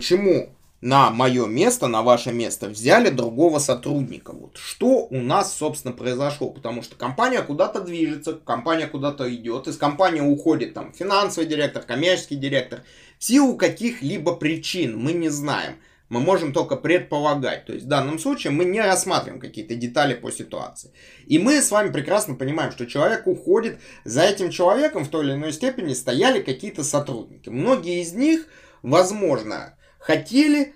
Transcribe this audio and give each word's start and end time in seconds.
почему 0.00 0.48
на 0.80 1.10
мое 1.10 1.46
место, 1.46 1.86
на 1.86 2.00
ваше 2.00 2.32
место 2.32 2.68
взяли 2.68 3.10
другого 3.10 3.58
сотрудника. 3.58 4.32
Вот 4.32 4.56
что 4.56 5.06
у 5.10 5.20
нас, 5.20 5.54
собственно, 5.54 5.92
произошло. 5.92 6.48
Потому 6.48 6.80
что 6.82 6.96
компания 6.96 7.42
куда-то 7.42 7.82
движется, 7.82 8.32
компания 8.32 8.86
куда-то 8.86 9.32
идет, 9.34 9.68
из 9.68 9.76
компании 9.76 10.22
уходит 10.22 10.72
там 10.72 10.94
финансовый 10.94 11.44
директор, 11.44 11.82
коммерческий 11.82 12.36
директор. 12.36 12.82
В 13.18 13.24
силу 13.24 13.58
каких-либо 13.58 14.34
причин 14.36 14.98
мы 14.98 15.12
не 15.12 15.28
знаем. 15.28 15.74
Мы 16.08 16.20
можем 16.20 16.54
только 16.54 16.76
предполагать. 16.76 17.66
То 17.66 17.74
есть 17.74 17.84
в 17.84 17.88
данном 17.88 18.18
случае 18.18 18.52
мы 18.52 18.64
не 18.64 18.80
рассматриваем 18.80 19.38
какие-то 19.38 19.74
детали 19.74 20.14
по 20.14 20.32
ситуации. 20.32 20.92
И 21.26 21.38
мы 21.38 21.60
с 21.60 21.70
вами 21.70 21.92
прекрасно 21.92 22.36
понимаем, 22.36 22.72
что 22.72 22.86
человек 22.86 23.26
уходит. 23.26 23.78
За 24.04 24.22
этим 24.22 24.48
человеком 24.48 25.04
в 25.04 25.08
той 25.08 25.26
или 25.26 25.34
иной 25.34 25.52
степени 25.52 25.92
стояли 25.92 26.40
какие-то 26.40 26.84
сотрудники. 26.84 27.50
Многие 27.50 28.00
из 28.00 28.14
них, 28.14 28.46
возможно, 28.82 29.74
хотели 30.00 30.74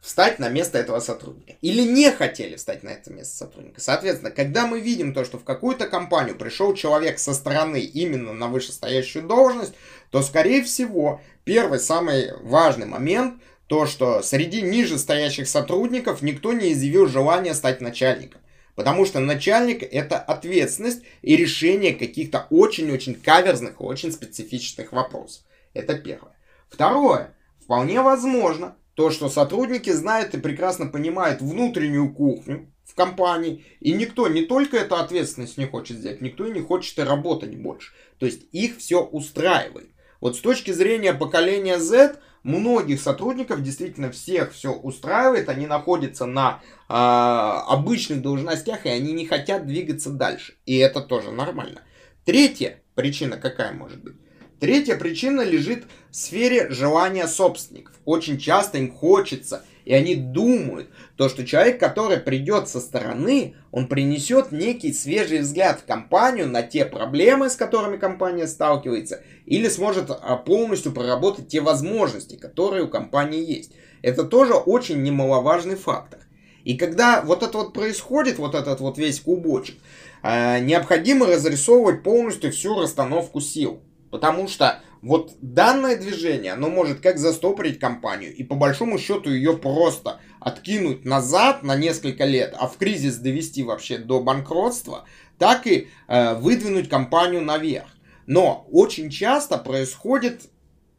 встать 0.00 0.38
на 0.38 0.48
место 0.48 0.78
этого 0.78 1.00
сотрудника. 1.00 1.54
Или 1.60 1.82
не 1.82 2.10
хотели 2.10 2.56
встать 2.56 2.82
на 2.82 2.90
это 2.90 3.12
место 3.12 3.36
сотрудника. 3.36 3.80
Соответственно, 3.80 4.30
когда 4.30 4.66
мы 4.66 4.80
видим 4.80 5.12
то, 5.12 5.24
что 5.24 5.38
в 5.38 5.44
какую-то 5.44 5.88
компанию 5.88 6.36
пришел 6.36 6.74
человек 6.74 7.18
со 7.18 7.34
стороны 7.34 7.80
именно 7.80 8.32
на 8.32 8.48
вышестоящую 8.48 9.26
должность, 9.26 9.74
то, 10.10 10.22
скорее 10.22 10.62
всего, 10.62 11.20
первый 11.44 11.78
самый 11.78 12.32
важный 12.40 12.86
момент, 12.86 13.42
то, 13.66 13.86
что 13.86 14.22
среди 14.22 14.62
ниже 14.62 14.96
стоящих 14.98 15.48
сотрудников 15.48 16.22
никто 16.22 16.52
не 16.52 16.72
изъявил 16.72 17.08
желания 17.08 17.54
стать 17.54 17.80
начальником. 17.80 18.40
Потому 18.76 19.06
что 19.06 19.20
начальник 19.20 19.82
это 19.82 20.18
ответственность 20.18 21.02
и 21.22 21.34
решение 21.34 21.94
каких-то 21.94 22.46
очень-очень 22.50 23.14
каверзных, 23.14 23.80
очень 23.80 24.12
специфичных 24.12 24.92
вопросов. 24.92 25.42
Это 25.74 25.98
первое. 25.98 26.36
Второе. 26.68 27.34
Вполне 27.66 28.00
возможно, 28.00 28.76
то, 28.94 29.10
что 29.10 29.28
сотрудники 29.28 29.90
знают 29.90 30.34
и 30.34 30.38
прекрасно 30.38 30.86
понимают 30.86 31.42
внутреннюю 31.42 32.14
кухню 32.14 32.72
в 32.84 32.94
компании, 32.94 33.64
и 33.80 33.92
никто 33.92 34.28
не 34.28 34.42
только 34.42 34.76
эту 34.76 34.94
ответственность 34.94 35.58
не 35.58 35.66
хочет 35.66 35.96
взять, 35.96 36.20
никто 36.20 36.46
и 36.46 36.52
не 36.52 36.60
хочет 36.60 36.96
и 36.96 37.02
работать 37.02 37.56
больше. 37.56 37.92
То 38.20 38.26
есть 38.26 38.42
их 38.52 38.78
все 38.78 39.02
устраивает. 39.02 39.90
Вот 40.20 40.36
с 40.36 40.40
точки 40.40 40.70
зрения 40.70 41.12
поколения 41.12 41.80
Z, 41.80 42.20
многих 42.44 43.00
сотрудников 43.02 43.64
действительно 43.64 44.12
всех 44.12 44.52
все 44.52 44.72
устраивает, 44.72 45.48
они 45.48 45.66
находятся 45.66 46.24
на 46.24 46.62
э, 46.88 46.92
обычных 46.92 48.22
должностях, 48.22 48.86
и 48.86 48.90
они 48.90 49.12
не 49.12 49.26
хотят 49.26 49.66
двигаться 49.66 50.10
дальше. 50.10 50.54
И 50.66 50.76
это 50.76 51.00
тоже 51.00 51.32
нормально. 51.32 51.80
Третья 52.24 52.80
причина 52.94 53.36
какая 53.36 53.72
может 53.72 54.04
быть? 54.04 54.14
Третья 54.58 54.96
причина 54.96 55.42
лежит 55.42 55.84
в 56.10 56.16
сфере 56.16 56.70
желания 56.70 57.28
собственников. 57.28 57.94
Очень 58.06 58.38
часто 58.38 58.78
им 58.78 58.90
хочется, 58.90 59.66
и 59.84 59.92
они 59.92 60.14
думают, 60.14 60.88
то, 61.16 61.28
что 61.28 61.44
человек, 61.44 61.78
который 61.78 62.16
придет 62.16 62.66
со 62.66 62.80
стороны, 62.80 63.54
он 63.70 63.86
принесет 63.86 64.52
некий 64.52 64.94
свежий 64.94 65.40
взгляд 65.40 65.80
в 65.80 65.84
компанию 65.84 66.48
на 66.48 66.62
те 66.62 66.86
проблемы, 66.86 67.50
с 67.50 67.56
которыми 67.56 67.98
компания 67.98 68.46
сталкивается, 68.46 69.22
или 69.44 69.68
сможет 69.68 70.10
а, 70.10 70.36
полностью 70.36 70.92
проработать 70.92 71.48
те 71.48 71.60
возможности, 71.60 72.36
которые 72.36 72.84
у 72.84 72.88
компании 72.88 73.44
есть. 73.44 73.72
Это 74.00 74.24
тоже 74.24 74.54
очень 74.54 75.02
немаловажный 75.02 75.76
фактор. 75.76 76.20
И 76.64 76.78
когда 76.78 77.20
вот 77.20 77.42
это 77.42 77.58
вот 77.58 77.74
происходит, 77.74 78.38
вот 78.38 78.54
этот 78.54 78.80
вот 78.80 78.96
весь 78.96 79.20
клубочек, 79.20 79.76
а, 80.22 80.58
необходимо 80.60 81.26
разрисовывать 81.26 82.02
полностью 82.02 82.52
всю 82.52 82.80
расстановку 82.80 83.40
сил. 83.40 83.82
Потому 84.16 84.48
что 84.48 84.80
вот 85.02 85.34
данное 85.42 85.94
движение, 85.94 86.54
оно 86.54 86.70
может 86.70 87.00
как 87.00 87.18
застопорить 87.18 87.78
компанию 87.78 88.34
и 88.34 88.42
по 88.44 88.54
большому 88.54 88.98
счету 88.98 89.28
ее 89.28 89.58
просто 89.58 90.20
откинуть 90.40 91.04
назад 91.04 91.62
на 91.62 91.76
несколько 91.76 92.24
лет, 92.24 92.54
а 92.58 92.66
в 92.66 92.78
кризис 92.78 93.18
довести 93.18 93.62
вообще 93.62 93.98
до 93.98 94.22
банкротства, 94.22 95.04
так 95.36 95.66
и 95.66 95.88
э, 96.08 96.34
выдвинуть 96.36 96.88
компанию 96.88 97.42
наверх. 97.42 97.88
Но 98.24 98.66
очень 98.72 99.10
часто 99.10 99.58
происходит 99.58 100.48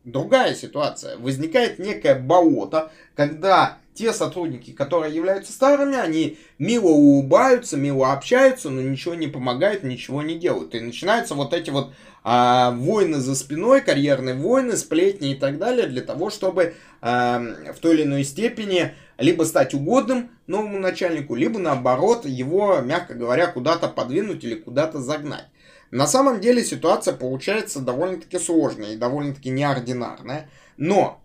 другая 0.07 0.55
ситуация. 0.55 1.17
Возникает 1.17 1.79
некое 1.79 2.15
болото, 2.15 2.91
когда 3.15 3.77
те 3.93 4.13
сотрудники, 4.13 4.71
которые 4.71 5.13
являются 5.13 5.51
старыми, 5.51 5.97
они 5.97 6.37
мило 6.59 6.89
улыбаются, 6.89 7.77
мило 7.77 8.13
общаются, 8.13 8.69
но 8.69 8.81
ничего 8.81 9.15
не 9.15 9.27
помогают, 9.27 9.83
ничего 9.83 10.21
не 10.21 10.35
делают. 10.35 10.75
И 10.75 10.79
начинаются 10.79 11.33
вот 11.33 11.53
эти 11.53 11.71
вот 11.71 11.93
а, 12.23 12.71
войны 12.71 13.17
за 13.17 13.35
спиной, 13.35 13.81
карьерные 13.81 14.35
войны, 14.35 14.77
сплетни 14.77 15.31
и 15.31 15.35
так 15.35 15.57
далее, 15.57 15.87
для 15.87 16.01
того, 16.01 16.29
чтобы 16.29 16.75
а, 17.01 17.41
в 17.75 17.79
той 17.79 17.95
или 17.95 18.03
иной 18.03 18.23
степени 18.23 18.93
либо 19.17 19.43
стать 19.43 19.73
угодным 19.73 20.29
новому 20.45 20.79
начальнику, 20.79 21.33
либо 21.33 21.57
наоборот 21.59 22.25
его, 22.25 22.79
мягко 22.81 23.15
говоря, 23.15 23.47
куда-то 23.47 23.87
подвинуть 23.87 24.43
или 24.43 24.55
куда-то 24.55 24.99
загнать. 24.99 25.47
На 25.91 26.07
самом 26.07 26.41
деле 26.41 26.63
ситуация 26.63 27.13
получается 27.13 27.79
довольно-таки 27.79 28.39
сложная 28.39 28.93
и 28.93 28.97
довольно-таки 28.97 29.49
неординарная, 29.49 30.49
но 30.75 31.21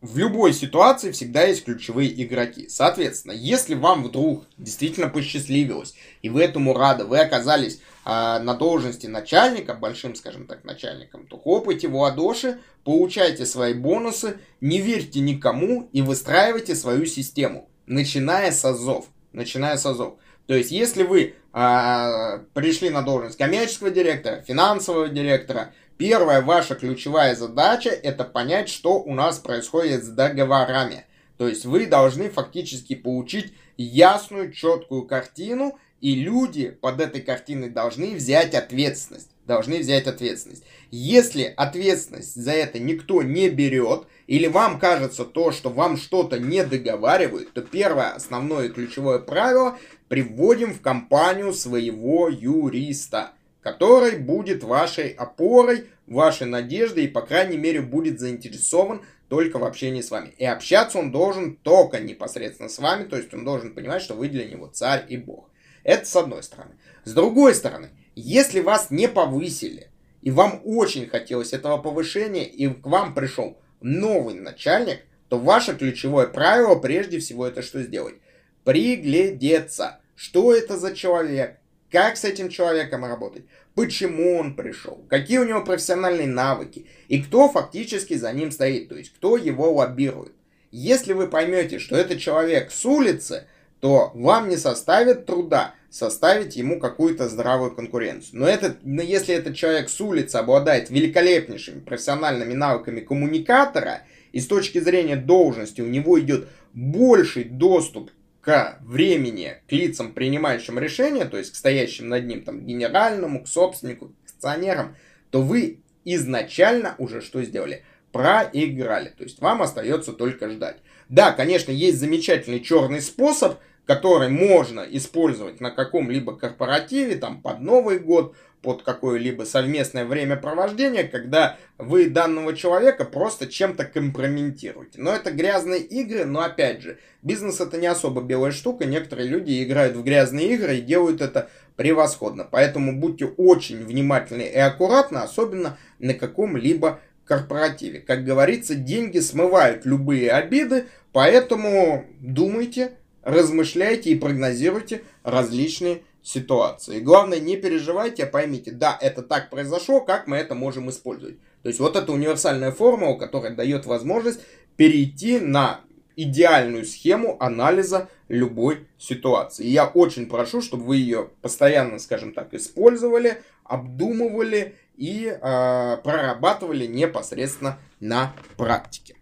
в 0.00 0.16
любой 0.16 0.52
ситуации 0.52 1.10
всегда 1.10 1.42
есть 1.42 1.64
ключевые 1.64 2.22
игроки. 2.22 2.68
Соответственно, 2.68 3.32
если 3.32 3.74
вам 3.74 4.04
вдруг 4.04 4.44
действительно 4.56 5.08
посчастливилось, 5.08 5.94
и 6.22 6.28
вы 6.28 6.42
этому 6.44 6.72
рады, 6.72 7.04
вы 7.04 7.18
оказались 7.18 7.80
э, 8.04 8.38
на 8.38 8.54
должности 8.54 9.08
начальника, 9.08 9.74
большим, 9.74 10.14
скажем 10.14 10.46
так, 10.46 10.62
начальником, 10.62 11.26
то 11.26 11.36
хлопайте 11.36 11.88
в 11.88 11.96
ладоши, 11.96 12.60
получайте 12.84 13.44
свои 13.44 13.74
бонусы, 13.74 14.38
не 14.60 14.80
верьте 14.80 15.18
никому 15.18 15.88
и 15.92 16.00
выстраивайте 16.00 16.76
свою 16.76 17.04
систему, 17.04 17.68
начиная 17.86 18.52
с 18.52 18.64
АЗОВ. 18.64 19.06
Начиная 19.32 19.76
с 19.76 19.84
АЗОВ. 19.84 20.14
То 20.48 20.54
есть, 20.54 20.72
если 20.72 21.04
вы 21.04 21.36
э, 21.52 22.38
пришли 22.54 22.90
на 22.90 23.02
должность 23.02 23.38
коммерческого 23.38 23.90
директора, 23.90 24.42
финансового 24.42 25.08
директора, 25.08 25.72
Первая 25.98 26.42
ваша 26.42 26.76
ключевая 26.76 27.34
задача 27.34 27.90
это 27.90 28.22
понять, 28.22 28.68
что 28.68 29.00
у 29.00 29.14
нас 29.14 29.40
происходит 29.40 30.04
с 30.04 30.08
договорами. 30.08 31.06
То 31.38 31.48
есть 31.48 31.64
вы 31.64 31.86
должны 31.86 32.30
фактически 32.30 32.94
получить 32.94 33.52
ясную, 33.76 34.52
четкую 34.52 35.02
картину, 35.06 35.76
и 36.00 36.14
люди 36.14 36.70
под 36.70 37.00
этой 37.00 37.20
картиной 37.20 37.70
должны 37.70 38.14
взять 38.14 38.54
ответственность. 38.54 39.27
Должны 39.48 39.78
взять 39.78 40.06
ответственность. 40.06 40.62
Если 40.90 41.52
ответственность 41.56 42.34
за 42.34 42.52
это 42.52 42.78
никто 42.78 43.22
не 43.22 43.48
берет, 43.48 44.06
или 44.26 44.46
вам 44.46 44.78
кажется 44.78 45.24
то, 45.24 45.52
что 45.52 45.70
вам 45.70 45.96
что-то 45.96 46.38
не 46.38 46.64
договаривают, 46.64 47.54
то 47.54 47.62
первое 47.62 48.10
основное 48.10 48.66
и 48.66 48.70
ключевое 48.70 49.18
правило 49.18 49.78
приводим 50.08 50.72
в 50.72 50.80
компанию 50.80 51.52
своего 51.52 52.28
юриста 52.28 53.32
который 53.60 54.16
будет 54.16 54.62
вашей 54.62 55.10
опорой, 55.10 55.88
вашей 56.06 56.46
надеждой 56.46 57.04
и, 57.04 57.08
по 57.08 57.20
крайней 57.20 57.58
мере, 57.58 57.82
будет 57.82 58.18
заинтересован 58.18 59.02
только 59.28 59.58
в 59.58 59.64
общении 59.64 60.00
с 60.00 60.10
вами. 60.10 60.32
И 60.38 60.44
общаться 60.46 60.98
он 60.98 61.10
должен 61.10 61.56
только 61.56 62.00
непосредственно 62.00 62.70
с 62.70 62.78
вами, 62.78 63.04
то 63.04 63.16
есть 63.16 63.34
он 63.34 63.44
должен 63.44 63.74
понимать, 63.74 64.00
что 64.00 64.14
вы 64.14 64.28
для 64.28 64.46
него 64.46 64.68
царь 64.68 65.04
и 65.08 65.18
бог. 65.18 65.50
Это 65.84 66.06
с 66.06 66.16
одной 66.16 66.42
стороны. 66.42 66.76
С 67.04 67.12
другой 67.12 67.54
стороны, 67.54 67.90
если 68.18 68.60
вас 68.60 68.90
не 68.90 69.08
повысили, 69.08 69.88
и 70.22 70.30
вам 70.30 70.60
очень 70.64 71.06
хотелось 71.06 71.52
этого 71.52 71.78
повышения, 71.78 72.44
и 72.44 72.68
к 72.68 72.86
вам 72.86 73.14
пришел 73.14 73.58
новый 73.80 74.34
начальник, 74.34 75.00
то 75.28 75.38
ваше 75.38 75.76
ключевое 75.76 76.26
правило 76.26 76.74
прежде 76.74 77.18
всего 77.18 77.46
это 77.46 77.62
что 77.62 77.82
сделать? 77.82 78.16
Приглядеться. 78.64 80.00
Что 80.16 80.52
это 80.52 80.76
за 80.76 80.96
человек? 80.96 81.58
как 81.90 82.16
с 82.16 82.24
этим 82.24 82.48
человеком 82.48 83.04
работать, 83.04 83.44
почему 83.74 84.38
он 84.38 84.54
пришел, 84.54 85.04
какие 85.08 85.38
у 85.38 85.44
него 85.44 85.64
профессиональные 85.64 86.26
навыки 86.26 86.86
и 87.08 87.22
кто 87.22 87.48
фактически 87.48 88.14
за 88.14 88.32
ним 88.32 88.50
стоит, 88.50 88.88
то 88.88 88.96
есть 88.96 89.12
кто 89.14 89.36
его 89.36 89.72
лоббирует. 89.72 90.32
Если 90.70 91.14
вы 91.14 91.28
поймете, 91.28 91.78
что 91.78 91.96
это 91.96 92.18
человек 92.18 92.70
с 92.70 92.84
улицы, 92.84 93.46
то 93.80 94.10
вам 94.14 94.48
не 94.48 94.56
составит 94.56 95.26
труда 95.26 95.74
составить 95.90 96.56
ему 96.56 96.80
какую-то 96.80 97.28
здравую 97.28 97.74
конкуренцию. 97.74 98.40
Но, 98.40 98.48
этот, 98.48 98.78
если 98.84 99.34
этот 99.34 99.56
человек 99.56 99.88
с 99.88 100.00
улицы 100.00 100.36
обладает 100.36 100.90
великолепнейшими 100.90 101.80
профессиональными 101.80 102.52
навыками 102.52 103.00
коммуникатора, 103.00 104.02
и 104.32 104.40
с 104.40 104.46
точки 104.46 104.78
зрения 104.78 105.16
должности 105.16 105.80
у 105.80 105.86
него 105.86 106.20
идет 106.20 106.48
больший 106.74 107.44
доступ 107.44 108.10
к 108.42 108.78
времени, 108.82 109.56
к 109.68 109.72
лицам, 109.72 110.12
принимающим 110.12 110.78
решения, 110.78 111.24
то 111.24 111.38
есть 111.38 111.52
к 111.52 111.56
стоящим 111.56 112.08
над 112.08 112.26
ним, 112.26 112.42
там, 112.42 112.64
генеральному, 112.64 113.42
к 113.42 113.48
собственнику, 113.48 114.08
к 114.08 114.30
акционерам, 114.30 114.96
то 115.30 115.42
вы 115.42 115.80
изначально 116.04 116.94
уже 116.98 117.20
что 117.20 117.42
сделали? 117.42 117.82
Проиграли. 118.12 119.10
То 119.10 119.24
есть 119.24 119.40
вам 119.40 119.62
остается 119.62 120.12
только 120.12 120.48
ждать. 120.50 120.76
Да, 121.08 121.32
конечно, 121.32 121.72
есть 121.72 121.98
замечательный 121.98 122.60
черный 122.60 123.00
способ, 123.00 123.58
который 123.86 124.28
можно 124.28 124.80
использовать 124.80 125.60
на 125.60 125.70
каком-либо 125.70 126.36
корпоративе, 126.36 127.16
там, 127.16 127.40
под 127.40 127.60
Новый 127.60 127.98
год, 127.98 128.34
под 128.60 128.82
какое-либо 128.82 129.44
совместное 129.44 130.04
времяпровождение, 130.04 131.04
когда 131.04 131.56
вы 131.78 132.10
данного 132.10 132.54
человека 132.54 133.04
просто 133.04 133.46
чем-то 133.46 133.84
компрометируете. 133.84 135.00
Но 135.00 135.14
это 135.14 135.30
грязные 135.30 135.80
игры, 135.80 136.24
но 136.24 136.40
опять 136.40 136.82
же, 136.82 136.98
бизнес 137.22 137.60
это 137.60 137.78
не 137.78 137.86
особо 137.86 138.20
белая 138.20 138.52
штука, 138.52 138.84
некоторые 138.84 139.28
люди 139.28 139.62
играют 139.62 139.96
в 139.96 140.02
грязные 140.02 140.54
игры 140.54 140.76
и 140.76 140.82
делают 140.82 141.20
это 141.20 141.48
превосходно. 141.76 142.46
Поэтому 142.50 142.98
будьте 142.98 143.26
очень 143.26 143.84
внимательны 143.84 144.42
и 144.42 144.58
аккуратны, 144.58 145.18
особенно 145.18 145.78
на 146.00 146.14
каком-либо 146.14 147.00
корпоративе. 147.28 148.00
Как 148.00 148.24
говорится, 148.24 148.74
деньги 148.74 149.20
смывают 149.20 149.86
любые 149.86 150.30
обиды, 150.32 150.86
поэтому 151.12 152.04
думайте, 152.20 152.92
размышляйте 153.22 154.10
и 154.10 154.18
прогнозируйте 154.18 155.02
различные 155.22 156.02
ситуации. 156.22 156.98
И 156.98 157.00
главное, 157.00 157.38
не 157.38 157.56
переживайте, 157.56 158.24
а 158.24 158.26
поймите, 158.26 158.72
да, 158.72 158.98
это 159.00 159.22
так 159.22 159.50
произошло, 159.50 160.00
как 160.00 160.26
мы 160.26 160.36
это 160.36 160.54
можем 160.54 160.90
использовать. 160.90 161.38
То 161.62 161.68
есть 161.68 161.80
вот 161.80 161.96
это 161.96 162.12
универсальная 162.12 162.72
формула, 162.72 163.16
которая 163.16 163.54
дает 163.54 163.86
возможность 163.86 164.40
перейти 164.76 165.38
на 165.38 165.80
идеальную 166.16 166.84
схему 166.84 167.36
анализа 167.40 168.08
любой 168.28 168.86
ситуации. 168.98 169.64
И 169.64 169.70
я 169.70 169.86
очень 169.86 170.26
прошу, 170.26 170.60
чтобы 170.60 170.84
вы 170.84 170.96
ее 170.96 171.30
постоянно, 171.42 171.98
скажем 171.98 172.32
так, 172.32 172.54
использовали, 172.54 173.42
обдумывали 173.64 174.74
и 174.98 175.26
э, 175.28 175.96
прорабатывали 176.02 176.86
непосредственно 176.86 177.78
на 178.00 178.34
практике. 178.56 179.17